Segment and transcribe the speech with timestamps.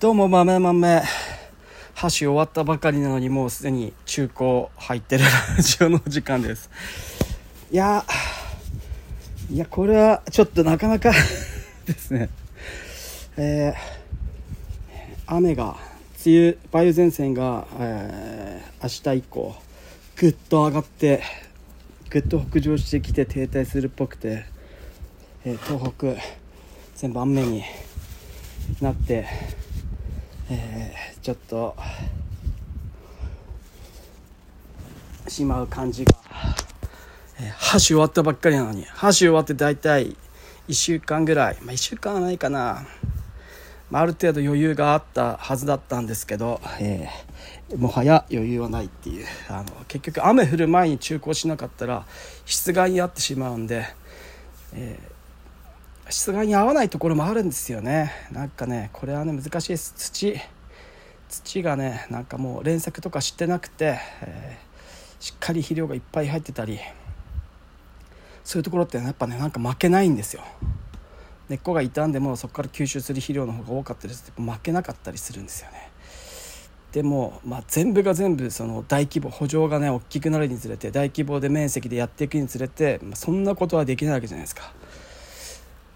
[0.00, 1.02] どうも豆豆
[1.92, 6.70] 箸終わったばかりなのにもうすでに中古入ってるラジオの時間です。
[7.72, 8.04] いや
[9.50, 11.10] いやこれはちょっとなかなか
[11.84, 12.28] ですね。
[13.36, 13.74] えー、
[15.26, 15.76] 雨が
[16.24, 19.56] 梅雨梅雨前線が、えー、明日以降
[20.14, 21.24] ぐっと上がって
[22.08, 24.44] ぐっと北上してきて停滞するっぽくて、
[25.44, 26.22] えー、東北
[26.94, 27.64] 全部雨に
[28.80, 29.26] なって
[30.50, 31.76] えー、ちょっと
[35.28, 36.14] しまう感じが、
[37.38, 40.16] えー、箸終わったばっかりなのに箸終わって大体
[40.68, 42.86] 1週間ぐらいまあ1週間はないかな、
[43.90, 49.26] まあ、ある程度余裕があったはずだったんですけど、えー、もはや余裕はないっていう。
[49.50, 52.06] あの結局雨降る前に中古しなかったら
[52.46, 53.84] 室外にあってしまうんで、
[54.72, 55.17] えー
[56.10, 58.12] 質がに合わないところもあるんですよね。
[58.32, 59.94] なんかねこれはね難しいです。
[59.96, 60.36] 土。
[61.28, 66.78] 土がねなんかもう連作とかしてなくて、えー、しっかり肥料がいっぱい入ってたり
[68.42, 70.42] そういうところってやっぱねなんか負けないんですよ。
[71.50, 74.32] 根っこが傷んでもそこから吸収する肥料の方が多かったりする。
[74.32, 75.90] と負けなかったりするんですよね。
[76.92, 84.72] でも、まあ、全部が全部その大規模補助がね大きくなるにつれて大規模で面積でやっていくにつれて、まあ、そんなことはできないわけじゃないですか。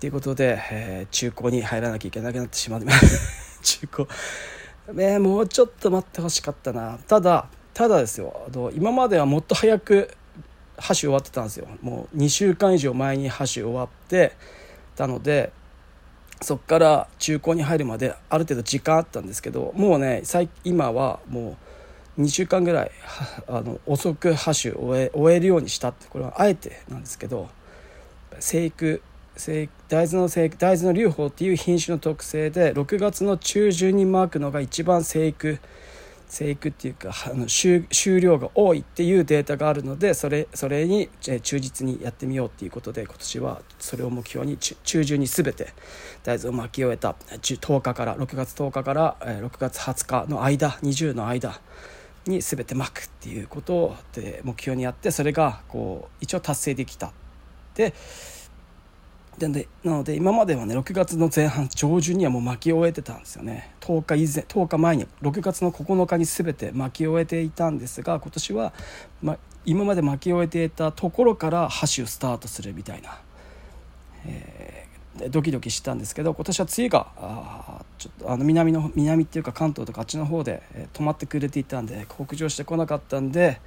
[0.03, 2.83] ということで、えー、中古に入らなきゃいけなくなってしまう。
[3.63, 4.09] 中古、
[4.99, 6.99] え、もうちょっと待ってほしかったな。
[7.07, 8.35] ただただですよ。
[8.49, 10.13] あの今まではもっと早く
[10.77, 11.69] 箸終わってたんですよ。
[11.83, 14.33] もう2週間以上前に箸終わって
[14.97, 15.53] たので
[16.41, 20.25] そっから中古に入るまである程度時間あったんですけどもうね
[20.65, 21.57] 今はも
[22.19, 22.91] う2週間ぐらい
[23.47, 27.49] あの遅く箸を終え終えるようにしたってこれはあえてなんですけど
[28.41, 29.01] 生育
[29.89, 35.59] 大豆の生大豆の流法っていう品種の特性で6月の中旬にマークのが一番生育
[36.33, 37.87] 生育っていうかあの収
[38.21, 45.75] 量が多いっていうデータがあるのでそれそれに忠実にやってみようっていうことで今年はそれを目標に中旬に全て
[46.25, 51.61] 大豆を巻き終えた10日から6月10日から6月20日の間20の間
[52.27, 57.13] に全て巻くっていうことをで目標にやってそれがこう一応達成できた。
[57.75, 57.95] で
[59.39, 63.73] でなので今まではね6月の前半上旬にはもう巻き終えてたんですよね。
[63.81, 68.73] 10日以前10日前に6月の9日に全て巻き終えていたんですが今年は、
[69.23, 73.21] ま、今まで巻き終えていたところから箸をスタートするみたいな、
[74.27, 83.61] えー、ドキドキしたんですけど今年は梅雨があちょっとあの南の南っていうか関東とかあっちの方で、えー、止まってくれていたんで北上してこなかったんで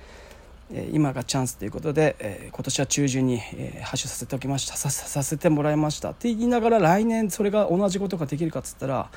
[0.92, 4.76] 今がチャンスということで、え今年は中旬に、え発射させておきました。
[4.76, 6.12] させてもらいました。
[6.12, 9.09] って言いながら来年それが同じことができるかっつったら、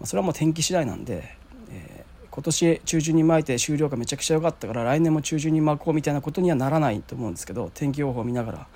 [0.00, 1.36] まそれはもう天気次第なんで、
[1.70, 8.66] え今年中旬に巻いて終了がめちゃくちゃ良かったから来年も中旬に巻こうみたいなことにはならないと思うんですけど天気予報を見ながら。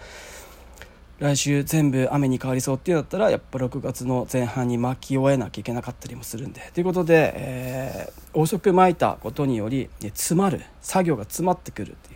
[1.18, 6.70] 来週全部雨に変わりそうっていうんだったらやっぱ6月の前半に巻き終えなきゃいけなかったりもするんで。
[6.74, 10.60] ということで、えー、遅く巻いたことにより詰まる。
[10.82, 12.15] 作業が詰まってくるってい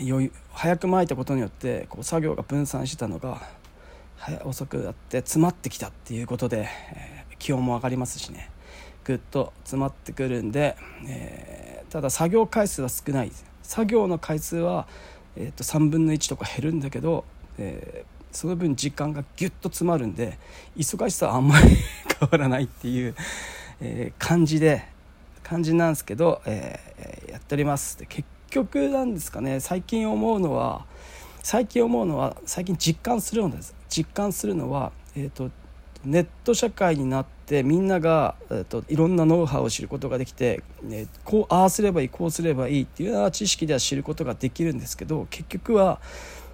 [0.00, 3.42] 余裕早く巻いたことによってこう作業が分散してたのが
[4.44, 8.50] 遅くなって詰まってきたっていうことで、えー、気温も上がりますしね。
[9.04, 13.32] ぐっと詰まってくるんで、えー、ただ作業回数は少ない。
[13.62, 14.86] 作業の回数は
[15.40, 17.24] えー、と3分の1とか減るんだけど、
[17.58, 20.36] えー、その分時間がギュッと詰まるんで
[20.76, 21.68] 忙しさはあんまり
[22.18, 23.14] 変わらないっていう、
[23.80, 24.84] えー、感じで
[25.44, 27.98] 感じなんですけど、えー、やっております。
[27.98, 29.60] で結局なんですかね。
[29.60, 30.86] 最近思うのは
[31.42, 33.74] 最近思うのは最近実感するのです。
[33.88, 35.50] 実感するのは、えーと
[36.04, 46.00] ネット社会になってみんなが、えーと、いろんなノウハウを知ることができて、ね、こうああすればいいこうすればいいっていうような知識では知ることができるんですけど結局は、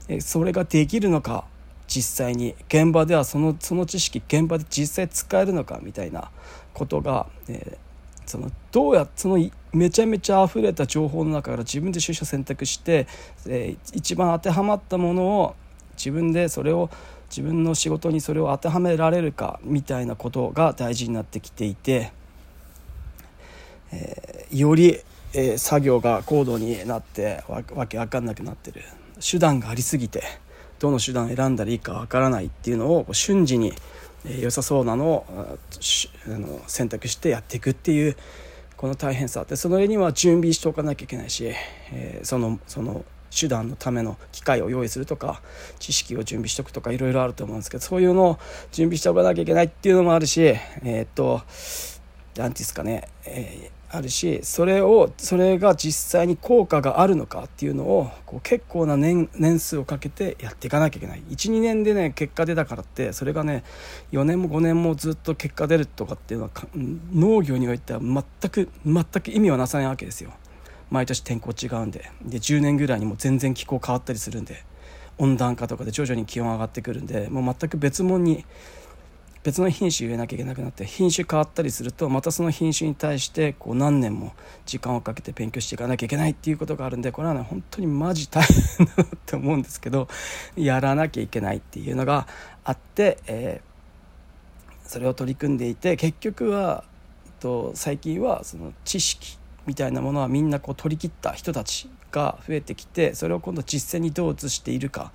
[0.09, 1.44] え、それができるのか
[1.87, 6.31] 実際に現場ではそのその知識現場で実際使えるのかみたいな
[6.73, 7.79] ことが、えー、
[8.26, 13.06] そのどうやそのめちゃめちゃ溢れた情報の中から自分で取捨選択して、
[13.47, 15.55] えー、一番当てはまったものを
[15.97, 16.91] 自分でそれを
[17.29, 22.12] 自分の仕事にそれを当てはめられるかみたいなことが大事になってきていて、
[23.93, 25.00] えー、より、
[25.32, 28.82] えー、作業が高度になってわけ分かんなくなってる。
[29.21, 30.23] 手段がありすぎて
[30.81, 33.73] どの手段を選んだらいいか分からないっていうのを瞬時に、
[34.25, 35.26] 良さそうなのを
[36.67, 38.17] 選択してやっていくっていう
[38.76, 39.44] この大変さ。
[39.44, 41.53] でその上には準備しておかなきゃいけないし、
[41.93, 45.43] え、そのその手段のための機会を用意するとか
[45.79, 48.38] 知識を準備しておくとかいろいろあると思うんですけどそういうのを
[48.71, 59.29] 準備しておかなきゃいけないっていうのもあるしえー、っと何て言うんですかね、えーあるしそれをそれが実際に効果があるのかっていうのをこう結構な年
[59.59, 61.23] 数をかけてやっていかなきゃいけない。
[61.31, 63.63] 12年でね結果出たからってそれがね
[64.13, 66.51] 4年も5年もずっと結果出るとかっていうのは
[67.13, 70.33] 農業においては全く全く意味はなさないわけですよ。
[70.91, 72.11] 毎年天候違うんで。
[72.25, 74.65] で10年ぐらいにも全然気候変わったりするんで
[75.19, 78.45] 温暖化とかで徐々に気温上がってくるんでもう全く別物に
[79.44, 84.32] 別の品種植えなきゃいけなくなって品種変わったりするとまたその品種に対してこう何年も
[84.64, 90.08] 時間をかけて勉強していかなきゃいけないっていうことがあるんでこれはね本当にマジ大変だなって思うんですけど
[90.56, 92.26] やらなきゃいけないっていうのが
[92.64, 96.85] あって、えー、それを取り組んでいて結局は
[97.44, 99.37] と最近はその知識
[99.67, 105.12] みたいなものはみんなこう取り切った人たちが増えてきてそれを今度実践にどう移しているか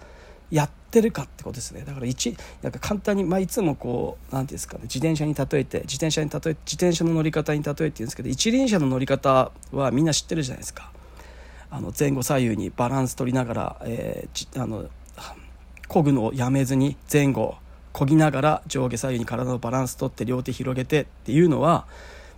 [0.52, 1.84] やってるかってことですね。
[1.86, 10.92] だから一なんか簡単に、まあ、いつもこう何ていうんですかね自転車に例えて自転車に例え自転車の乗り方に例えて言うんですけど一輪車の乗り方はみんな知ってるじゃないですか。
[11.72, 14.90] あの前後左右にバランス取りながら、えー、あの
[15.88, 17.58] 漕ぐのをやめずに前後
[17.94, 21.86] 漕ぎながら上下左右に体のバランス取って両手広げてっていうのは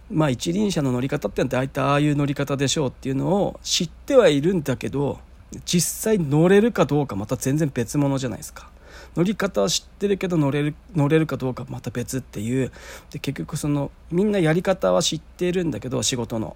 [0.10, 5.20] まあ一輪車の乗り方ってのは大体ああいう乗り方でしょうっていうのを知ってはいるんだけど
[5.66, 8.70] 実際乗れるかどうかまた全然別物じゃないですか。
[9.16, 12.72] 乗り方は知ってるけど乗れる乗れるかどうかまた別っていう。
[13.10, 16.56] で結局そのみんなやり方は知ってるんだけど仕事の。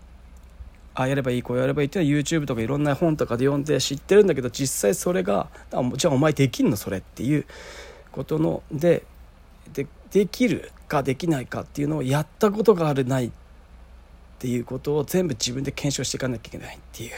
[0.97, 5.49] ああやればいいこうやればいいっていうのは YouTube とかいろんな本とかで読んで知ってるんだけど実際それが
[5.97, 7.45] じゃあお前できんのそれっていう
[8.13, 9.03] ことので
[9.73, 13.31] でできるかできないかっていうのをやったことがあるないっ
[14.39, 17.11] ていうことを全部自分で検証していかなきゃいけないっていう。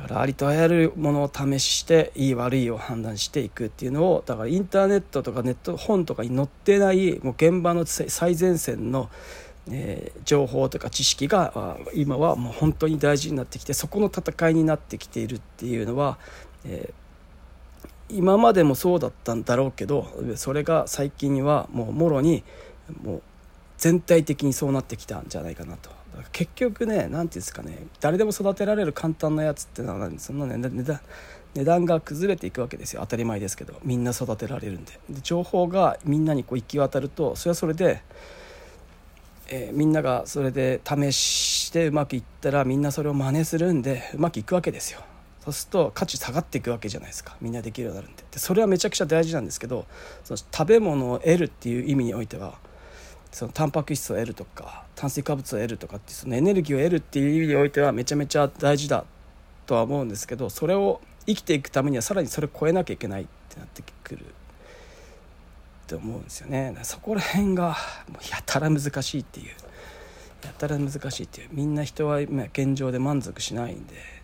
[0.00, 9.10] からありとあらゆるものを試していい悪いを判断していくっていうのをだからインターネットとかネット本とかに載ってないもう現場の最前線の、
[9.70, 16.18] えー、情報とか知識が今はもう本当に大事になってきてそこの戦いになってきているっていうのは、
[16.64, 20.06] えー、今までもそうだったんだろうけど
[20.36, 22.42] それが最近にはもうもろに
[23.02, 23.22] もう
[23.76, 25.99] 全体的にそうなってきたんじゃないかなと。
[26.32, 31.00] 結局ね何て言うんですかね誰でも育てられる簡単なやつってのはそんな、値段
[31.54, 33.00] 値段が崩れていくわけですよ。
[33.00, 33.74] 当たり前ですけど。
[33.82, 34.92] みんな育てられるんで。
[35.10, 38.02] で情報がみんなにこう行き渡るとそれはそれで、
[39.48, 45.00] えー、みんながそれで試してうまくいったらみんなそれを真似するんでうまくいくわけですよ。
[45.40, 47.36] そうすると価値下がっていくわけじゃないですか。
[47.40, 48.24] みんなできるようになるんで。
[48.30, 49.86] でそれはめちゃくちゃ大事なんですけど
[50.22, 52.58] その食べ物を得るっていう意味においては
[53.32, 59.04] そのタンパク質を得るとか炭水化物を得るとかってそのエネルギーを得るっていう意味においてはめちゃめちゃ大事だ
[59.66, 64.26] とは思うんですけどそれを生きていくためにはさらにそれを超えなきゃいけないってなってくるっ
[65.86, 66.76] て思うんですよね。
[66.82, 67.76] そこら辺が
[68.30, 69.46] やたら難しいっていう。
[70.44, 71.48] やたら難しいっていう。
[71.52, 74.19] みんな人は現状で満足しないんで。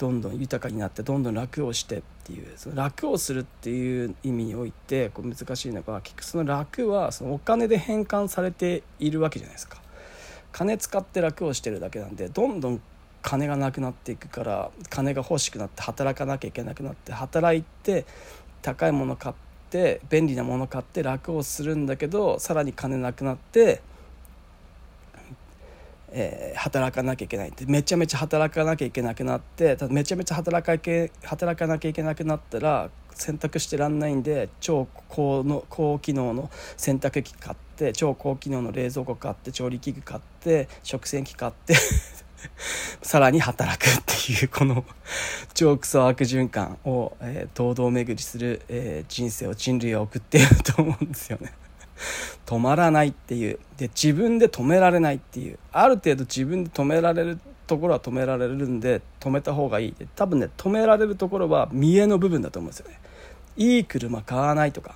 [0.00, 9.76] どんどん豊かになってどんどん楽をしてっていうその楽をするっていう意味においてこう難しいのが結局その楽はそのお金で変換されているわけじゃないですか。
[10.52, 12.80] 金使って楽をしてるだけなんでどんどん
[13.20, 18.06] 金がなくなっていくから金が欲しくなって働かなきゃいけなくなって働いて
[18.62, 19.34] 高いもの買っ
[19.68, 23.82] て便利なもの買って楽をするんだけどさらに金なくなって
[26.12, 41.74] えー、働かなきゃいけないってめちゃめちゃ働かなきゃいけなくなってめちゃめちゃ働かけ働かなきゃいけなくなったら洗濯してらんないんで超高の高機能の洗濯機買って超高機能の冷蔵庫買って調理器具買って食洗機買って
[43.02, 44.84] さらに働くっていうこの
[45.54, 51.52] 超クソ悪循環を、えー、堂々巡りする、えー、人生を人類は送っていると思うんですよね。
[52.46, 53.58] 止まらないっていう。
[53.76, 55.58] で自分で止められないっていう。
[55.72, 59.94] ある程度自分で止められるところは止められるんで止めた方がいい。
[60.16, 62.98] 多分ね止められるところは見栄の部分だと思うんですよね。
[63.56, 64.94] いい車買わないとか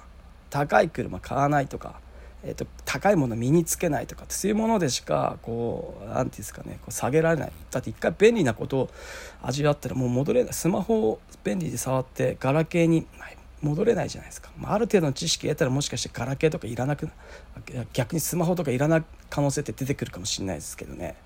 [0.50, 2.00] 高い車買わないとか、
[2.44, 7.52] えーと、高いもの身につけないとかそういうものでしかこう何て言うんですかねこう下げられない。
[7.70, 8.90] だって一回便利なことを
[9.42, 10.52] 味わったらもう戻れない。
[10.52, 13.06] スマホを便利で触ってガラケーに
[13.64, 17.08] 戻れないじゃないですか、まあ、ある程度の知識得たらもしかしてガラケーとかいらなく
[17.92, 21.16] 逆にスマホとかいらない可能性って出てくるかもしれないですけどね。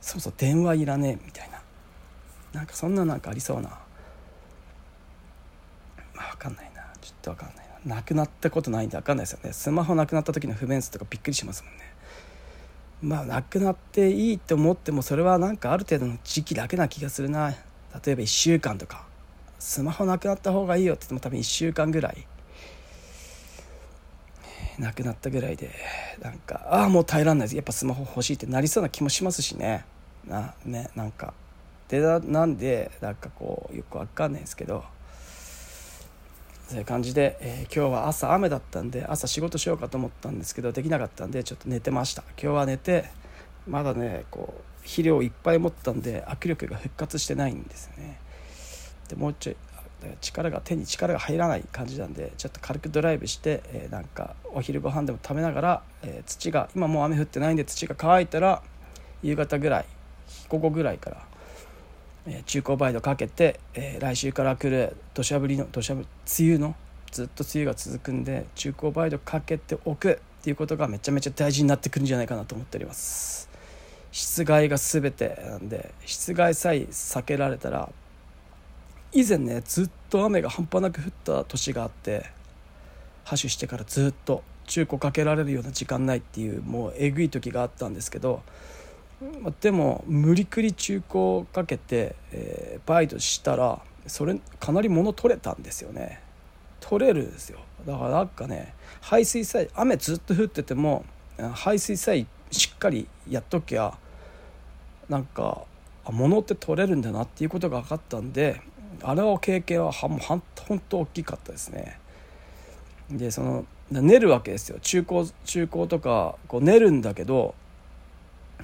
[0.00, 1.60] そうそう電話いらねえみたいな。
[2.52, 3.68] なんかそんななんかありそうな。
[6.14, 6.82] まあ分かんないな。
[7.00, 7.96] ちょっと分かんないな。
[7.96, 9.52] なくなったことないんで分かんないですよね。
[9.52, 11.80] スマホなくなった時の不便さとかびっくりしますもんね。
[13.02, 17.50] まあなくなっていいって思ってもそれはなんかある程度の時期だけな気がするな。
[17.50, 17.56] 例
[18.12, 19.09] えば1週間とか。
[19.60, 22.26] スマホなくなった方がいいよって言っても多分1週間ぐらい
[24.78, 25.70] なくなったぐらいで
[26.20, 27.56] なんかああもう耐えらんないです。
[27.56, 29.84] やっぱスマホ欲しいってなりそうな気もしますしね。
[30.26, 31.34] なねなんか。
[31.88, 34.84] でなんでなんかこうよくわかんないですけど
[36.68, 42.22] そういう感じで、えー、今日は朝雨だったんで朝仕事しようかと思ったんですけどできなかったんでちょっと寝てました。
[42.40, 43.10] 今日は寝て
[43.66, 48.20] まだねこう肥料いっぱい持ったんで握力が復活してないんですよね。
[49.10, 49.56] でもうちょい
[50.20, 58.62] 力が手に力が入らない感じなんでちょっと軽くドライブして、えー、なんかお昼ご飯でも食べながら、えー、土が今もう雨降ってないんで土が乾いたら
[59.22, 59.86] 夕方ぐらい
[60.48, 61.26] 午後ぐらいから、
[62.26, 66.06] えー、中高バイトかけて、え来週から来る土砂降りの土砂降り
[66.38, 66.74] 梅雨の
[67.10, 73.50] ずっと梅雨が続くんで中高バイトかけておくっていうことがめちゃめちゃ大事になってくるんじゃないかなと思っております。
[74.12, 77.90] 室外が全てなんで室外さえ避けられたら
[79.12, 82.26] 以前ねずっと雨が半端なく降った年があって
[83.24, 88.42] ハッシュしてからずっと中古かけられるような時間ないっていうもうえぐい時があったんですけど
[89.60, 96.20] でも無理くり中古かけて、えー、バイトしたらそれかなり物取れたんですよね。
[96.80, 97.58] 取れるんですよ。
[97.86, 101.04] だからなんかね排水さえ雨ずっと降ってても
[101.52, 103.96] 排水さえしっかりやっときゃ
[105.08, 105.64] なんか
[106.10, 108.60] 物って取れるんだなっていうことが分かったんで
[109.02, 110.42] あれは経験は本
[110.88, 111.98] 当大きかったですね。
[113.10, 114.78] でその練るわけですよ。
[114.80, 117.54] 中高中高とかこう練るんだけど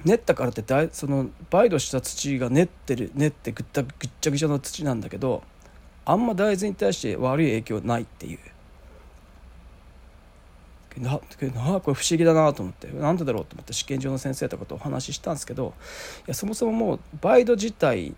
[0.05, 5.43] 練ったからってだいその梅土した土が練ってる練ってぐったぐっちゃぐちゃの土なんだけど
[6.05, 8.39] あんま大豆に対して悪い影響ないっていう。
[10.99, 12.87] ななこれ不思議だなと思って。
[12.87, 15.73] なんでだろうと思って試験場の先生とかとお話ししたんですけど
[16.21, 18.15] いやそもそももう梅土自体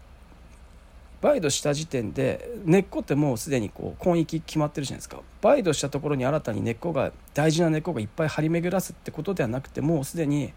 [1.22, 5.22] 梅土した時点で根っこってもうすでにこう根域決まってるじゃないですか。
[5.44, 10.54] 梅土したところに新たに根っこが大事な根っこがいっぱい張り巡らすってことではなくてもうすでに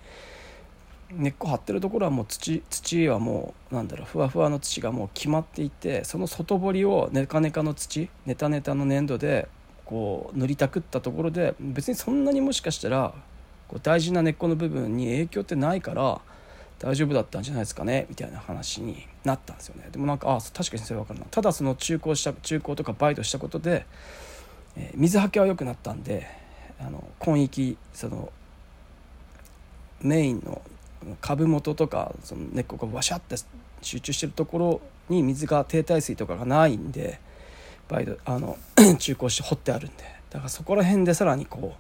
[1.11, 9.49] 根っこ張ってるところはもう土土はもうなんだろうふわふわの土がもう決まっていてその外堀をネカネカの土ネタネタの粘土で
[9.85, 13.15] こう塗りたくったところで別にそんなにもしかしたら
[13.69, 16.21] こう大事な根っこの部分に影響ってないから
[16.83, 19.89] 大丈夫だったんじゃないですかねみたいな話になったんですよね。
[19.93, 21.27] でもなんかあ確かにそれ分かるな。
[21.31, 23.87] ただその中古した中古とかバイトしたことで、
[24.77, 26.27] えー、水はけは良くなったんで
[26.81, 28.33] あの根域その
[30.01, 30.61] メインの
[31.21, 33.37] 株元とかその根っこがワシャって
[33.81, 37.21] 集中してるところに水が停滞水とかがないんで
[37.89, 38.59] バイトあの
[38.99, 40.03] 中古して掘ってあるんで。
[40.31, 41.75] だからそこら辺でさらにこうやっ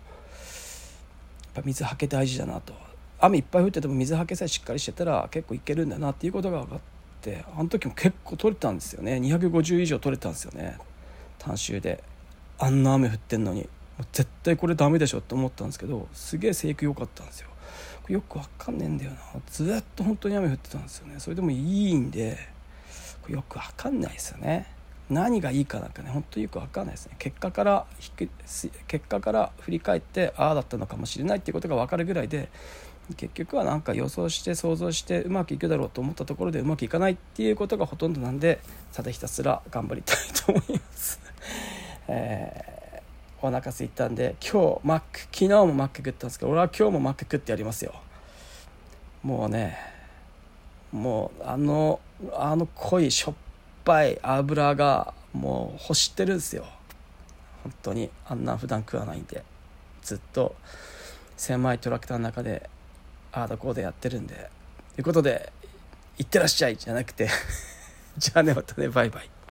[1.54, 2.91] ぱ水はけ大事だなと。
[3.22, 6.80] 雨いっぱい降ってても水はけさえしっかりしてたら結構いけるんだなっていうことが分かっ
[7.20, 9.14] てあの時も結構取れたんですよね。
[9.14, 10.76] 250以上取れたんですよね。
[11.38, 12.02] 単周で。
[12.58, 13.68] あんな雨降ってんのに。
[14.12, 17.48] 絶対これダメでしょって思ったんですけどすげえ生育良かったんですよ。
[18.08, 19.18] よく分かんねえんだよな。
[19.46, 21.14] ずっと本当に雨降ってたんですよね。
[21.18, 22.36] それでもいいんで
[23.28, 24.66] よく分かんないですよね。
[25.08, 27.14] 何がいいかなんかね本当によく分かんないですね。
[27.18, 27.86] 結果から
[28.88, 32.48] 結果から振り返ってああだったのかもしれないっていうことが分かるぐらいで
[33.16, 38.60] 結局はなんか予想して想像してうまくいくだろうと思ったところでうまくいかないっていうことがほとんどなんで
[38.92, 40.16] ただひたすら頑張りたい
[40.46, 41.20] と思います、
[42.08, 47.94] えー、お腹すいたんで今日マック昨日もマック食ったんですけど俺は今日もマック食ってやりますよ。
[49.22, 49.78] もうね
[50.90, 52.00] もうあの
[52.34, 53.34] あの濃いしょっ
[53.84, 56.64] ぱい油がもう欲してるんですよ。
[57.62, 59.44] 本当にあんな普段食わないんで。
[60.02, 60.54] ずっと
[61.36, 62.68] 狭いトラクターの中で
[63.32, 64.50] ああだこうでやってるんで。
[64.94, 65.52] ということで
[66.18, 67.28] 「いってらっしゃい」じゃなくて。
[68.18, 68.88] じゃあねまたね。
[68.88, 69.30] バイバイ。